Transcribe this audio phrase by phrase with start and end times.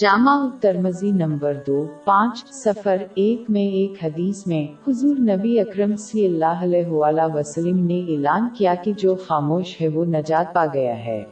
[0.00, 6.26] جامع ترمزی number دو، پانچ سفر ایک میں ایک حدیث میں حضور نبی اکرم صلی
[6.26, 6.88] اللہ علیہ
[7.34, 11.24] وسلم نے اعلان کیا کہ جو خاموش ہے وہ نجات پا گیا ہے۔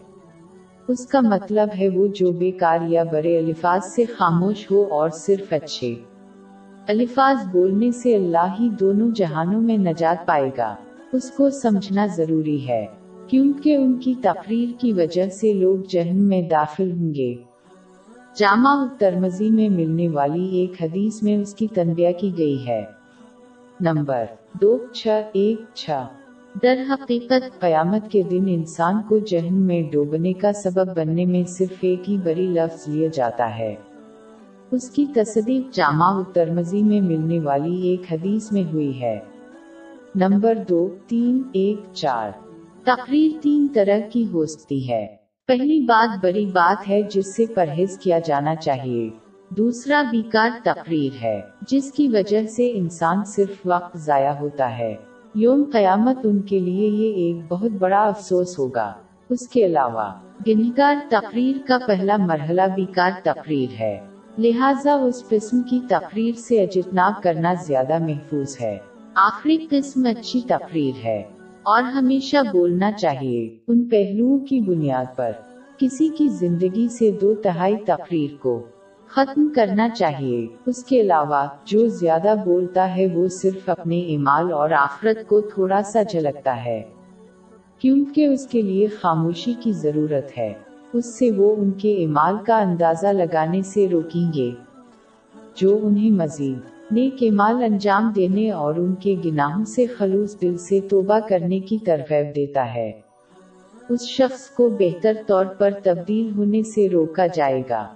[0.89, 5.53] اس کا مطلب ہے وہ جو بیکار یا برے الفاظ سے خاموش ہو اور صرف
[5.53, 5.95] اچھے۔
[6.89, 10.75] الفاظ بولنے سے اللہ ہی دونوں جہانوں میں نجات پائے گا۔
[11.13, 12.87] اس کو سمجھنا ضروری ہے،
[13.27, 17.35] کیونکہ ان کی تقریر کی وجہ سے لوگ جہن میں داخل ہوں گے۔
[18.37, 22.85] جامع ترمزی میں ملنے والی ایک حدیث میں اس کی تنبیہ کی گئی ہے۔
[23.81, 24.25] نمبر
[24.61, 25.91] دو، چھ، ایک، چھ۔
[26.63, 31.75] در حقیقت، قیامت کے دن انسان کو جہن میں ڈوبنے کا سبب بننے میں صرف
[31.81, 33.75] ایک ہی بری لفظ لیا جاتا ہے۔
[34.71, 39.19] اس کی تصدیق جامع ترمزی میں ملنے والی ایک حدیث میں ہوئی ہے۔
[40.15, 42.31] نمبر دو، تین، ایک، چار۔
[42.85, 45.20] تقریر تین طرح کی ہو سکتی ہے۔
[45.51, 49.11] پہلی بات بڑی بات ہے جس سے پرہیز کیا جانا چاہیے۔
[49.49, 54.95] دوسرا بیکار تقریر ہے، جس کی وجہ سے انسان صرف وقت ضائع ہوتا ہے۔
[55.35, 58.93] یوم قیامت ان کے لیے یہ ایک بہت بڑا افسوس ہوگا۔
[59.31, 60.15] اس کے علاوہ،
[60.47, 64.01] گنہگار تقریر کا پہلا مرحلہ بیکار تقریر ہے۔
[64.39, 68.79] لہٰذا اس قسم کی تقریر سے اجتناب کرنا زیادہ محفوظ ہے۔
[69.15, 71.23] آخری قسم اچھی تقریر ہے۔
[71.63, 75.31] اور ہمیشہ بولنا چاہیے۔ ان پہلوؤں کی بنیاد پر
[75.79, 78.63] کسی کی زندگی سے دو تہائی تقریر کو
[79.09, 84.71] ختم کرنا چاہیے۔ اس کے علاوہ جو زیادہ بولتا ہے وہ صرف اپنے ایمال اور
[84.71, 86.83] آخرت کو تھوڑا سا جھلکتا ہے،
[87.79, 90.53] کیونکہ اس کے لیے خاموشی کی ضرورت ہے۔
[90.93, 94.51] اس سے وہ ان کے ایمال کا اندازہ لگانے سے روکیں گے،
[95.55, 96.59] جو انہیں مزید
[96.93, 101.79] نیک مال انجام دینے اور ان کے گناہوں سے خلوص دل سے توبہ کرنے کی
[101.79, 103.01] ترغیب دیتا ہے۔
[103.89, 107.89] اس شخص کو بہتر طور پر تبدیل ہونے سے روکا جائے گا۔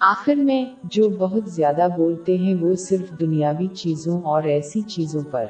[0.00, 5.44] آخر میں جو بہت زیادہ بولتے ہیں وہ صرف دنیاوی چیزوں اور ایسی چیزوں پر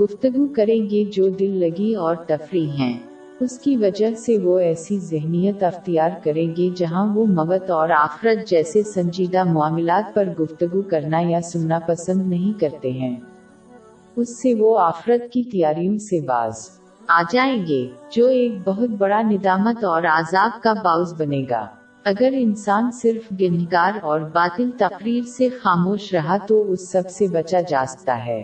[0.00, 2.98] گفتگو کریں گے جو دل لگی اور تفریح ہیں۔
[3.42, 8.48] اس کی وجہ سے وہ ایسی ذہنیت اختیار کریں گے جہاں وہ موت اور آخرت
[8.48, 13.16] جیسے سنجیدہ معاملات پر گفتگو کرنا یا سننا پسند نہیں کرتے ہیں۔
[14.16, 16.70] اس سے وہ آخرت کی تیاریوں سے باز
[17.08, 21.66] آ جائیں گے، جو ایک بہت بڑا ندامت اور عذاب کا باعث بنے گا۔
[22.04, 27.60] اگر انسان صرف گنگار اور باطل تقریر سے خاموش رہا تو اس سب سے بچا
[27.60, 28.42] جا سکتا ہے۔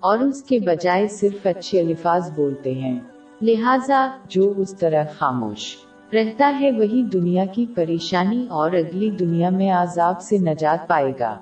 [0.00, 3.00] اور اس کے بجائے صرف اچھے الفاظ بولتے ہیں۔
[3.42, 5.76] لہذا جو اس طرح خاموش
[6.12, 11.38] رہتا ہے وہی دنیا کی پریشانی اور اگلی دنیا میں عذاب سے نجات پائے گا۔